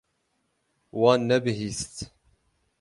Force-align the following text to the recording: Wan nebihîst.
Wan 0.99 1.19
nebihîst. 1.29 1.95